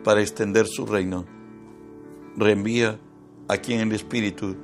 para 0.04 0.20
extender 0.20 0.66
su 0.66 0.84
reino. 0.84 1.24
Reenvía 2.36 3.00
a 3.48 3.56
quien 3.56 3.80
el 3.80 3.92
Espíritu 3.92 4.56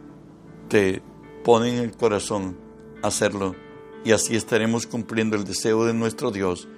te 0.69 1.01
pone 1.43 1.79
en 1.79 1.83
el 1.83 1.93
corazón 1.93 2.59
hacerlo 3.03 3.57
y 4.05 4.13
así 4.13 4.37
estaremos 4.37 4.87
cumpliendo 4.87 5.35
el 5.35 5.45
deseo 5.45 5.87
de 5.87 5.95
nuestro 5.95 6.31
Dios 6.31 6.69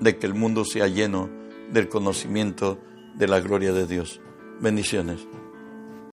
de 0.00 0.18
que 0.18 0.26
el 0.26 0.34
mundo 0.34 0.64
sea 0.64 0.88
lleno 0.88 1.30
del 1.70 1.88
conocimiento 1.88 2.80
de 3.14 3.28
la 3.28 3.38
gloria 3.38 3.72
de 3.72 3.86
Dios. 3.86 4.20
Bendiciones. 4.60 5.28